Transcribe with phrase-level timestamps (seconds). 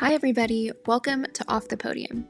[0.00, 0.70] Hi, everybody.
[0.86, 2.24] Welcome to Off the Podium.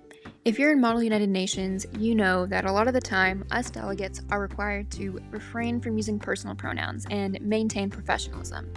[0.47, 3.69] If you're in Model United Nations, you know that a lot of the time, us
[3.69, 8.73] delegates are required to refrain from using personal pronouns and maintain professionalism.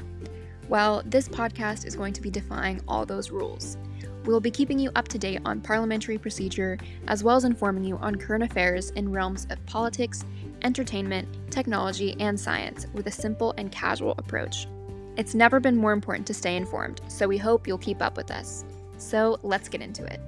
[0.68, 3.78] Well, this podcast is going to be defying all those rules.
[4.26, 7.96] We'll be keeping you up to date on parliamentary procedure, as well as informing you
[8.00, 10.26] on current affairs in realms of politics,
[10.64, 14.68] entertainment, technology, and science with a simple and casual approach.
[15.16, 18.32] It's never been more important to stay informed, so we hope you'll keep up with
[18.32, 18.66] us.
[19.02, 20.22] So let's get into it.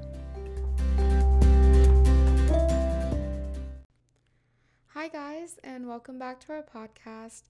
[4.87, 7.43] Hi, guys, and welcome back to our podcast.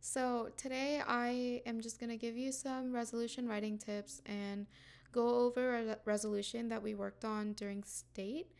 [0.00, 4.66] So, today I am just going to give you some resolution writing tips and
[5.12, 8.52] go over a resolution that we worked on during state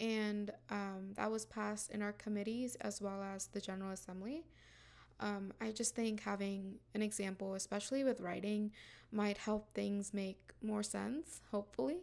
[0.00, 4.44] and um, that was passed in our committees as well as the General Assembly.
[5.20, 8.72] Um, I just think having an example, especially with writing,
[9.10, 11.98] might help things make more sense, hopefully.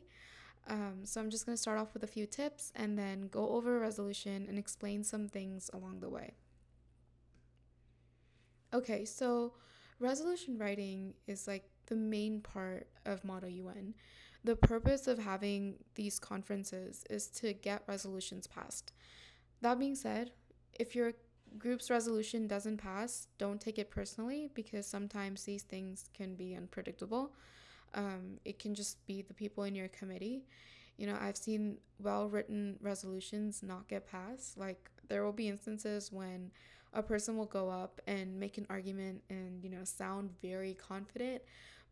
[0.68, 3.50] Um, so I'm just going to start off with a few tips and then go
[3.50, 6.34] over resolution and explain some things along the way.
[8.74, 9.54] Okay, so
[10.00, 13.94] resolution writing is like the main part of Model UN.
[14.44, 18.92] The purpose of having these conferences is to get resolutions passed.
[19.62, 20.32] That being said,
[20.74, 21.14] if your
[21.58, 27.32] group's resolution doesn't pass, don't take it personally because sometimes these things can be unpredictable.
[27.94, 30.44] Um, it can just be the people in your committee.
[30.98, 34.58] You know, I've seen well written resolutions not get passed.
[34.58, 36.52] Like, there will be instances when
[36.94, 41.42] a person will go up and make an argument and, you know, sound very confident.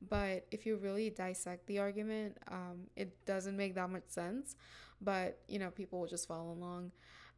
[0.10, 4.56] But if you really dissect the argument, um, it doesn't make that much sense.
[5.02, 6.92] But, you know, people will just follow along.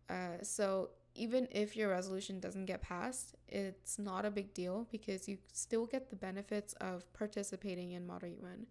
[0.09, 5.27] Uh, so even if your resolution doesn't get passed, it's not a big deal because
[5.27, 8.67] you still get the benefits of participating in UN.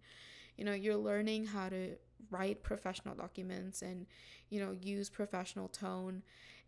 [0.57, 1.95] You know, you're learning how to
[2.29, 4.05] write professional documents and,
[4.49, 6.23] you know, use professional tone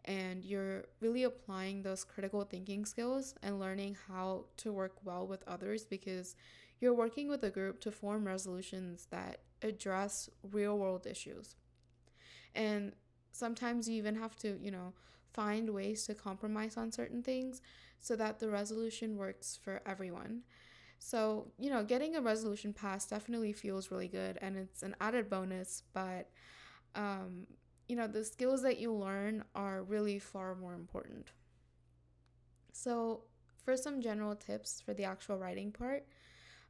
[0.06, 5.44] and you're really applying those critical thinking skills and learning how to work well with
[5.48, 6.36] others because
[6.80, 11.56] you're working with a group to form resolutions that address real world issues.
[12.56, 12.94] And
[13.32, 14.94] sometimes you even have to, you know,
[15.34, 17.62] find ways to compromise on certain things
[18.00, 20.42] so that the resolution works for everyone.
[21.00, 25.30] So, you know, getting a resolution passed definitely feels really good and it's an added
[25.30, 26.30] bonus, but,
[26.96, 27.48] um,
[27.88, 31.32] you know, the skills that you learn are really far more important.
[32.72, 33.24] So,
[33.64, 36.06] for some general tips for the actual writing part,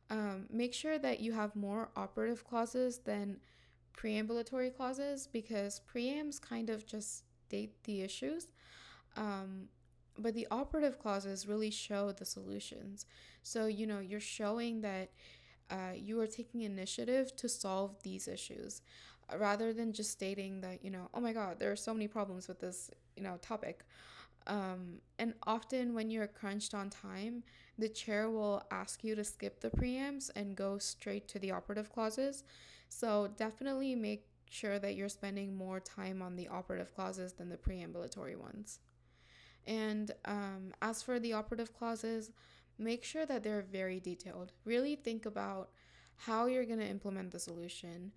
[0.09, 3.37] um, make sure that you have more operative clauses than
[3.97, 8.47] preambulatory clauses because preams kind of just state the issues
[9.17, 9.69] um,
[10.17, 13.05] but the operative clauses really show the solutions.
[13.43, 15.09] So, you know, you're showing that
[15.69, 18.81] uh, you are taking initiative to solve these issues
[19.31, 22.07] uh, rather than just stating that, you know, oh my God, there are so many
[22.07, 23.85] problems with this, you know, topic.
[24.47, 27.43] Um, and often when you're crunched on time,
[27.77, 31.91] the chair will ask you to skip the preambs and go straight to the operative
[31.91, 32.43] clauses.
[32.89, 37.57] So definitely make sure that you're spending more time on the operative clauses than the
[37.57, 38.79] preambulatory ones.
[39.65, 42.31] And um, as for the operative clauses,
[42.79, 44.53] make sure that they're very detailed.
[44.65, 45.69] Really think about
[46.15, 48.11] how you're going to implement the solution,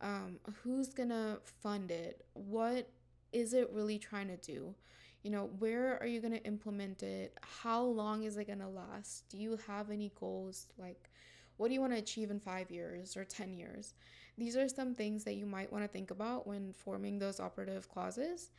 [0.00, 2.90] um, who's going to fund it, what
[3.32, 4.74] is it really trying to do?
[5.22, 7.36] You know, where are you going to implement it?
[7.62, 9.28] How long is it going to last?
[9.28, 10.68] Do you have any goals?
[10.78, 11.10] Like,
[11.56, 13.94] what do you want to achieve in five years or 10 years?
[14.38, 17.88] These are some things that you might want to think about when forming those operative
[17.88, 18.50] clauses.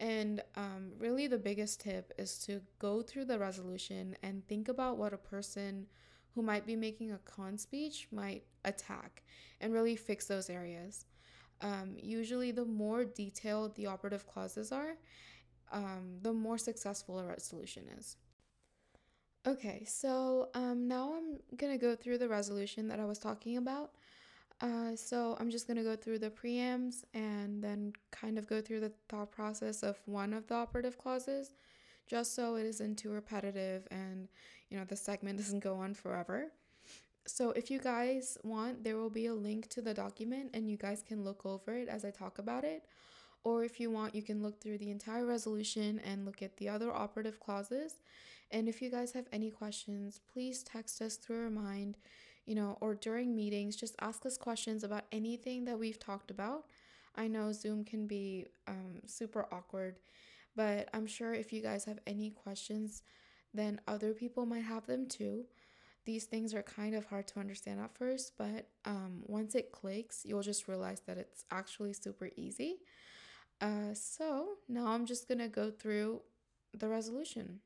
[0.00, 4.96] And um, really, the biggest tip is to go through the resolution and think about
[4.96, 5.86] what a person
[6.34, 9.24] who might be making a con speech might attack
[9.60, 11.06] and really fix those areas.
[11.60, 14.96] Um, usually, the more detailed the operative clauses are,
[15.72, 18.16] um, the more successful a resolution is.
[19.46, 23.92] Okay, so um, now I'm gonna go through the resolution that I was talking about.
[24.60, 28.60] Uh, so I'm just going to go through the preambs and then kind of go
[28.60, 31.54] through the thought process of one of the operative clauses
[32.08, 34.28] just so it isn't too repetitive and
[34.70, 36.46] you know the segment doesn't go on forever.
[37.26, 40.78] So if you guys want, there will be a link to the document and you
[40.78, 42.84] guys can look over it as I talk about it.
[43.44, 46.70] Or if you want, you can look through the entire resolution and look at the
[46.70, 48.00] other operative clauses.
[48.50, 51.98] And if you guys have any questions, please text us through Remind
[52.48, 56.64] you know, or during meetings, just ask us questions about anything that we've talked about.
[57.14, 59.96] I know Zoom can be um, super awkward,
[60.56, 63.02] but I'm sure if you guys have any questions,
[63.52, 65.44] then other people might have them too.
[66.04, 70.24] these things are kind of hard to understand at first, but um, once it clicks,
[70.24, 72.78] you'll just realize that it's actually super easy.
[73.60, 76.22] Uh, so now I'm just to go through
[76.72, 77.60] the resolution.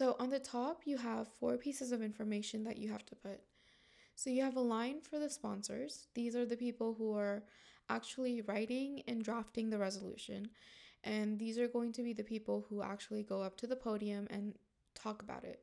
[0.00, 3.42] So on the top, you have four pieces of information that you have to put.
[4.16, 6.06] So you have a line for the sponsors.
[6.14, 7.42] These are the people who are
[7.90, 10.48] actually writing and drafting the resolution.
[11.04, 14.26] And these are going to be the people who actually go up to the podium
[14.30, 14.54] and
[14.94, 15.60] talk about it.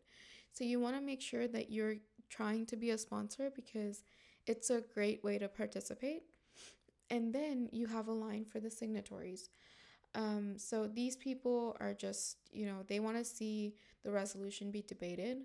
[0.54, 1.96] So you want to make sure that you're
[2.30, 4.04] trying to be a sponsor because
[4.46, 6.26] it's a great way to participate.
[7.10, 9.50] And then you have a line for the signatories.
[10.14, 13.74] Um, so these people are just, you know, they want to see
[14.08, 15.40] the resolution be debated.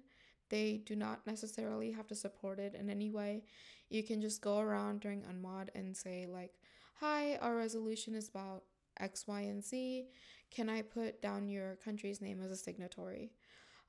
[0.48, 3.42] They do not necessarily have to support it in any way.
[3.90, 6.52] You can just go around during Unmod and say, like,
[7.00, 8.62] hi, our resolution is about
[9.00, 10.06] X, Y, and Z.
[10.52, 13.32] Can I put down your country's name as a signatory?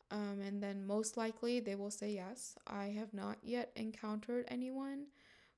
[0.09, 2.55] Um, and then most likely they will say yes.
[2.65, 5.05] I have not yet encountered anyone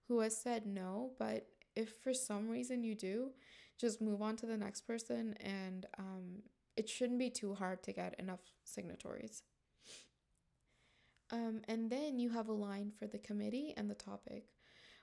[0.10, 3.30] who has said no, but if for some reason you do,
[3.78, 6.42] just move on to the next person and um,
[6.76, 9.44] it shouldn't be too hard to get enough signatories.
[11.32, 14.46] Um, and then you have a line for the committee and the topic,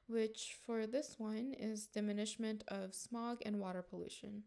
[0.06, 4.44] which for this one is diminishment of smog and water pollution.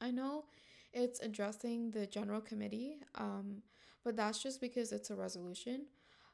[0.00, 0.44] I know
[0.92, 3.62] it's addressing the general committee, um,
[4.04, 5.86] but that's just because it's a resolution.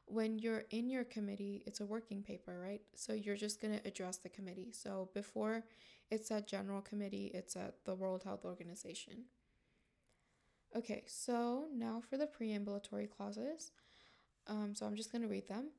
[0.05, 2.81] When you're in your committee, it's a working paper, right?
[2.93, 4.69] So you're just going to address the committee.
[4.71, 5.63] So before
[6.11, 9.25] it's at general committee, it's at the World Health Organization.
[10.75, 13.71] Okay, so now for the preambulatory clauses.
[14.47, 15.69] Um, so I'm just going to read them.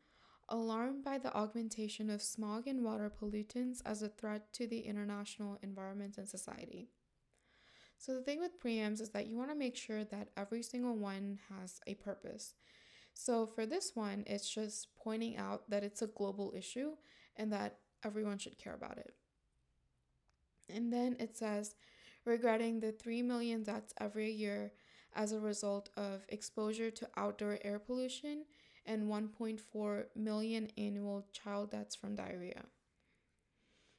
[0.48, 5.58] Alarmed by the augmentation of smog and water pollutants as a threat to the international
[5.62, 6.88] environment and society.
[7.98, 10.96] So the thing with preambs is that you want to make sure that every single
[10.96, 12.54] one has a purpose.
[13.12, 16.92] So for this one, it's just pointing out that it's a global issue
[17.36, 19.14] and that everyone should care about it.
[20.72, 21.74] And then it says,
[22.24, 24.72] regretting the 3 million deaths every year
[25.16, 28.44] as a result of exposure to outdoor air pollution
[28.84, 32.64] and 1.4 million annual child deaths from diarrhea.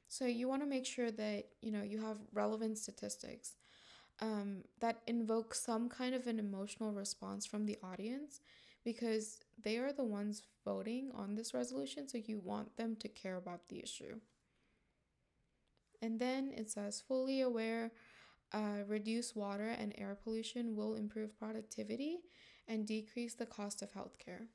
[0.08, 3.56] So you want to make sure that you know you have relevant statistics
[4.20, 8.40] um, that invoke some kind of an emotional response from the audience
[8.84, 13.36] because they are the ones voting on this resolution, so you want them to care
[13.36, 14.18] about the issue.
[16.00, 17.90] And then it says fully aware,
[18.52, 22.18] uh, reduce water and air pollution will improve productivity
[22.66, 24.46] and decrease the cost of healthcare.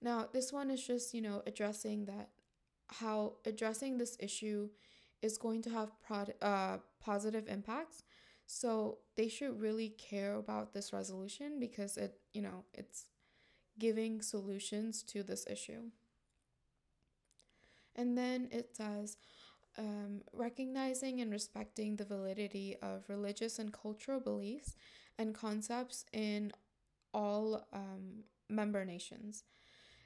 [0.00, 2.30] Now, this one is just, you know, addressing that
[2.88, 4.68] how addressing this issue
[5.22, 8.02] is going to have prod, uh, positive impacts
[8.46, 13.06] so they should really care about this resolution because it, you know, it's
[13.78, 15.84] giving solutions to this issue.
[17.94, 19.16] And then it says,
[19.78, 24.76] um, recognizing and respecting the validity of religious and cultural beliefs
[25.18, 26.52] and concepts in
[27.14, 29.44] all um, member nations.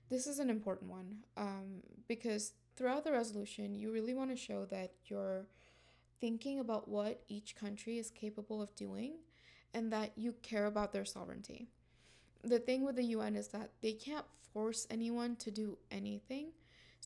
[0.08, 4.64] This is an important one um, because throughout the resolution, you really want to show
[4.66, 5.46] that you're
[6.20, 9.14] thinking about what each country is capable of doing
[9.74, 11.68] and that you care about their sovereignty.
[12.42, 16.52] The thing with the UN is that they can't force anyone to do anything.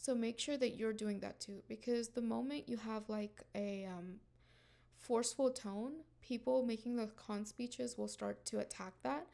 [0.00, 3.84] So make sure that you're doing that too because the moment you have like a
[3.84, 4.14] um,
[4.96, 5.92] forceful tone,
[6.22, 9.26] people making the con speeches will start to attack that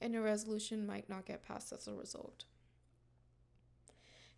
[0.00, 2.46] and a resolution might not get passed as a result.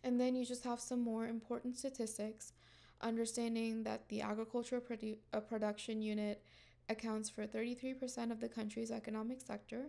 [0.03, 2.53] And then you just have some more important statistics
[3.01, 6.43] understanding that the agricultural produ- uh, production unit
[6.89, 9.85] accounts for 33% of the country's economic sector,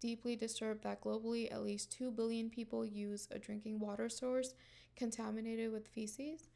[0.00, 4.54] deeply disturbed that globally at least 2 billion people use a drinking water source
[5.00, 6.50] contaminated with feces,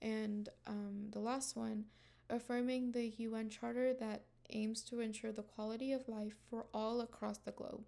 [0.00, 1.84] and um, the last one,
[2.30, 7.38] affirming the UN Charter that aims to ensure the quality of life for all across
[7.38, 7.82] the globe.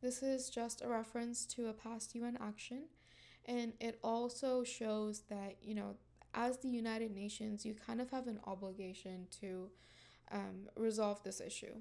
[0.00, 2.84] This is just a reference to a past UN action,
[3.44, 5.94] and it also shows that, you know,
[6.34, 9.68] as the United Nations, you kind of have an obligation to
[10.32, 11.74] um, resolve this issue.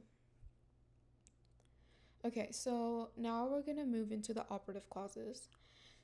[2.25, 5.47] Okay, so now we're to move into the operative clauses.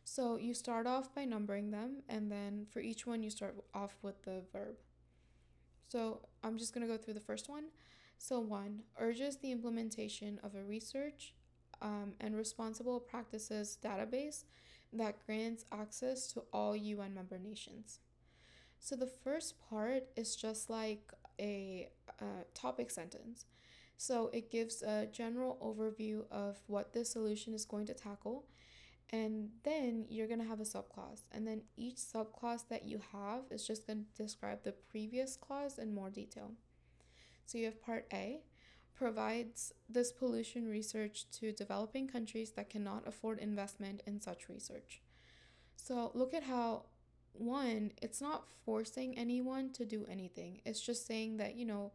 [0.09, 3.97] So you start off by numbering them, and then for each one, you start off
[4.01, 4.75] with the verb.
[5.89, 7.65] So I'm just going to go through the first one.
[8.17, 11.33] So, one urges the implementation of a research
[11.81, 14.45] um, and responsible practices database
[14.93, 17.99] that grants access to all UN member nations.
[18.79, 21.89] So the first part is just like a,
[22.21, 23.45] a topic sentence.
[23.97, 28.45] So it gives a general overview of what this solution is going to tackle.
[29.11, 31.21] And then you're going to have a subclause.
[31.31, 35.77] And then each subclause that you have is just going to describe the previous clause
[35.77, 36.51] in more detail.
[37.45, 38.41] So you have part A
[38.93, 45.01] provides this pollution research to developing countries that cannot afford investment in such research.
[45.75, 46.85] So look at how
[47.33, 50.61] one, it's not forcing anyone to do anything.
[50.65, 51.91] It's just saying that, you know,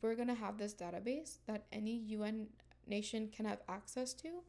[0.00, 2.48] we're going to have this database that any UN
[2.86, 4.42] nation can have access to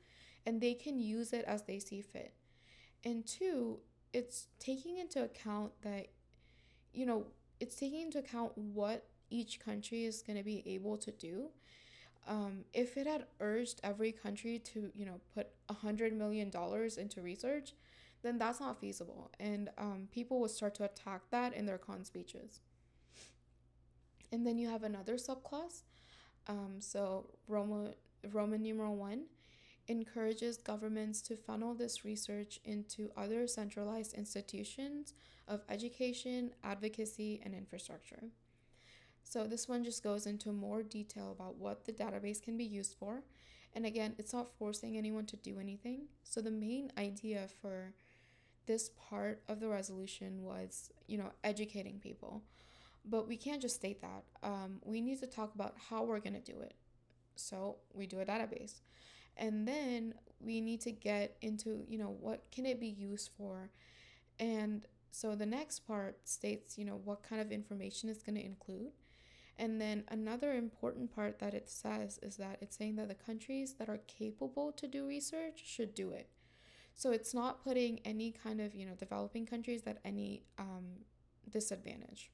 [0.46, 2.34] and they can use it as they see fit.
[3.04, 3.80] And two,
[4.14, 6.08] it's taking into account that,
[6.94, 7.26] you know,
[7.60, 11.50] it's taking into account what each country is going to be able to do.
[12.28, 16.98] Um, if it had urged every country to, you know, put a hundred million dollars
[16.98, 17.74] into research,
[18.22, 19.32] then that's not feasible.
[19.40, 22.62] And um, people would start to attack that in their con speeches.
[24.32, 25.82] And then you have another subclause.
[26.48, 27.92] Um, so Roma,
[28.32, 29.26] Roman numeral one
[29.88, 35.14] encourages governments to funnel this research into other centralized institutions
[35.48, 38.24] of education, advocacy, and infrastructure.
[39.24, 42.96] So this one just goes into more detail about what the database can be used
[42.98, 43.24] for.
[43.74, 46.06] And again, it's not forcing anyone to do anything.
[46.24, 47.94] So the main idea for
[48.66, 52.44] this part of the resolution was, you know, educating people.
[53.04, 54.24] But we can't just state that.
[54.44, 56.76] Um, we need to talk about how we're going to do it.
[57.36, 58.82] So we do a database.
[59.38, 63.72] And then we need to get into, you know, what can it be used for?
[64.40, 68.46] And so the next part states, you know, what kind of information it's going to
[68.46, 68.92] include.
[69.58, 73.76] And then another important part that it says is that it's saying that the countries
[73.76, 76.30] that are capable to do research should do it.
[76.96, 80.86] So it's not putting any kind of, you know, developing countries at any um,
[81.50, 82.32] disadvantage.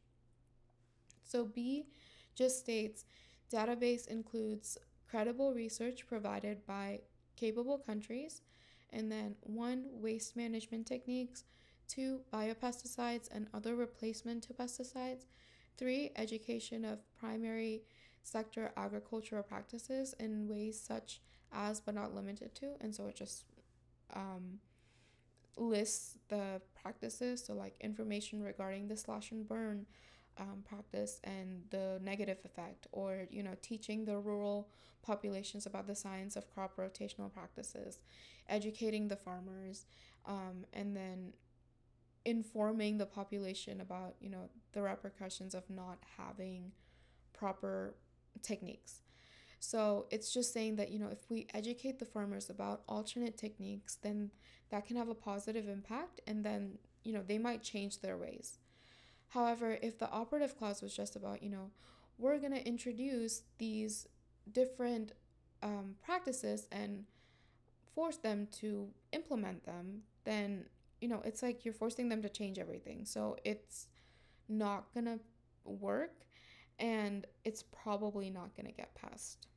[1.23, 1.87] So B
[2.35, 3.05] just states
[3.51, 4.77] database includes
[5.09, 6.99] credible research provided by
[7.35, 8.41] capable countries,
[8.91, 11.43] and then one, waste management techniques,
[11.87, 15.25] two, biopesticides and other replacement to pesticides,
[15.77, 17.81] three, education of primary
[18.23, 23.45] sector agricultural practices in ways such as but not limited to, and so it just
[24.15, 24.59] um,
[25.57, 29.85] lists the practices, so like information regarding the slash and burn
[30.38, 34.69] um, practice and the negative effect, or you know, teaching the rural
[35.01, 38.00] populations about the science of crop rotational practices,
[38.48, 39.86] educating the farmers,
[40.25, 41.33] um, and then
[42.25, 46.71] informing the population about you know the repercussions of not having
[47.33, 47.95] proper
[48.41, 49.01] techniques.
[49.59, 53.95] So it's just saying that, you know, if we educate the farmers about alternate techniques,
[54.01, 54.31] then
[54.69, 58.57] that can have a positive impact and then, you know, they might change their ways.
[59.29, 61.71] However, if the operative clause was just about, you know,
[62.17, 64.07] we're going to introduce these
[64.51, 65.13] different
[65.62, 67.05] um, practices and
[67.93, 70.65] force them to implement them, then,
[71.00, 73.05] you know, it's like you're forcing them to change everything.
[73.05, 73.88] So it's
[74.48, 75.19] not going to
[75.63, 76.25] work
[76.79, 79.48] and it's probably not going to get passed.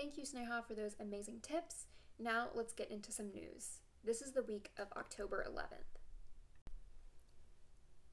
[0.00, 1.84] Thank you, Sneha, for those amazing tips.
[2.18, 3.80] Now let's get into some news.
[4.02, 6.00] This is the week of October 11th.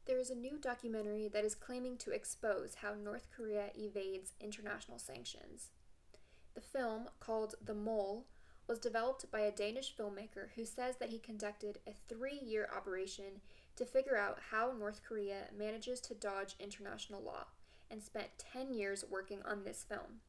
[0.06, 5.00] There is a new documentary that is claiming to expose how North Korea evades international
[5.00, 5.70] sanctions.
[6.56, 8.26] The film, called The Mole,
[8.68, 13.40] was developed by a Danish filmmaker who says that he conducted a three year operation
[13.78, 17.46] to figure out how North Korea manages to dodge international law
[17.90, 20.20] and spent 10 years working on this film.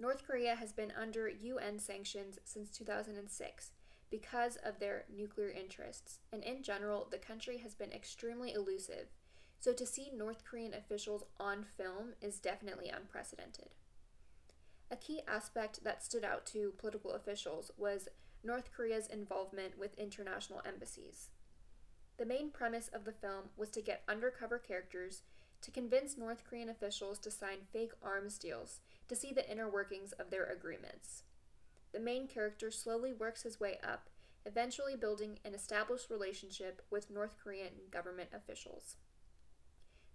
[0.00, 3.72] North Korea has been under UN sanctions since 2006
[4.10, 9.08] because of their nuclear interests, and in general, the country has been extremely elusive.
[9.58, 13.70] So to see North Korean officials on film is definitely unprecedented.
[14.90, 18.08] A key aspect that stood out to political officials was
[18.44, 21.30] North Korea's involvement with international embassies.
[22.18, 25.22] The main premise of the film was to get undercover characters
[25.62, 30.12] to convince North Korean officials to sign fake arms deals to see the inner workings
[30.12, 31.22] of their agreements.
[31.92, 34.08] The main character slowly works his way up,
[34.44, 38.96] eventually building an established relationship with North Korean government officials.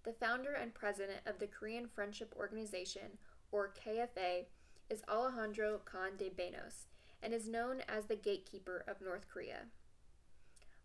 [0.03, 3.17] The founder and president of the Korean Friendship Organization,
[3.51, 4.45] or KFA,
[4.89, 6.87] is Alejandro Khan de Banos
[7.21, 9.67] and is known as the gatekeeper of North Korea.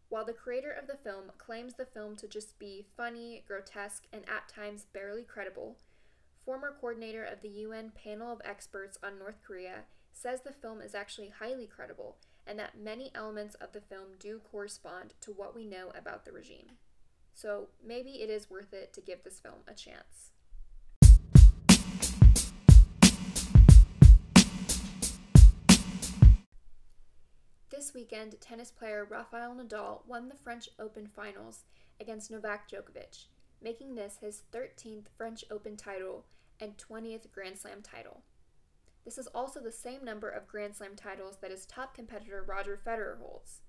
[0.09, 4.23] While the creator of the film claims the film to just be funny, grotesque, and
[4.29, 5.77] at times barely credible,
[6.45, 10.95] former coordinator of the UN panel of experts on North Korea says the film is
[10.95, 15.67] actually highly credible and that many elements of the film do correspond to what we
[15.67, 16.79] know about the regime.
[17.35, 20.33] So maybe it is worth it to give this film a chance.
[27.79, 31.61] This weekend, tennis player Rafael Nadal won the French Open finals
[32.01, 33.27] against Novak Djokovic,
[33.63, 36.25] making this his 13th French Open title
[36.59, 38.23] and 20th Grand Slam title.
[39.05, 42.77] This is also the same number of Grand Slam titles that his top competitor Roger
[42.85, 43.61] Federer holds.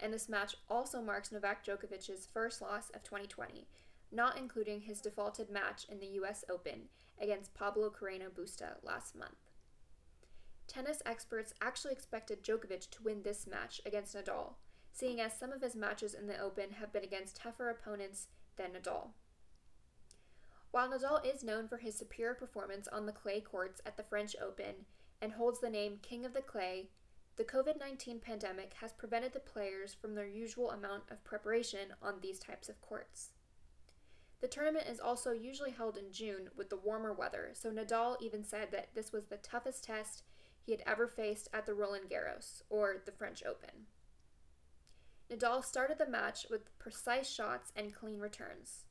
[0.00, 3.68] And this match also marks Novak Djokovic's first loss of 2020,
[4.10, 6.88] not including his defaulted match in the US Open
[7.22, 9.43] against Pablo Carreno Busta last month.
[10.66, 14.54] Tennis experts actually expected Djokovic to win this match against Nadal,
[14.92, 18.72] seeing as some of his matches in the Open have been against tougher opponents than
[18.72, 19.08] Nadal.
[20.70, 24.34] While Nadal is known for his superior performance on the clay courts at the French
[24.42, 24.86] Open
[25.20, 26.88] and holds the name King of the Clay,
[27.36, 32.14] the COVID 19 pandemic has prevented the players from their usual amount of preparation on
[32.20, 33.30] these types of courts.
[34.40, 38.44] The tournament is also usually held in June with the warmer weather, so Nadal even
[38.44, 40.22] said that this was the toughest test
[40.64, 43.86] he had ever faced at the Roland Garros, or the French Open.
[45.30, 48.84] Nadal started the match with precise shots and clean returns.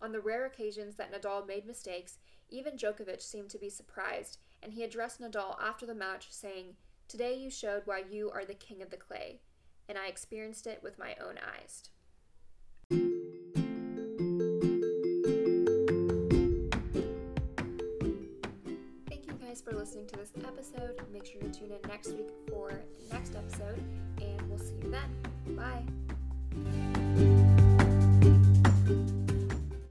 [0.00, 4.72] On the rare occasions that Nadal made mistakes, even Djokovic seemed to be surprised, and
[4.72, 6.76] he addressed Nadal after the match, saying,
[7.08, 9.40] Today you showed why you are the king of the clay,
[9.88, 11.90] and I experienced it with my own eyes.
[19.64, 21.00] For listening to this episode.
[21.12, 23.82] Make sure to tune in next week for the next episode,
[24.20, 25.56] and we'll see you then.
[25.56, 27.01] Bye.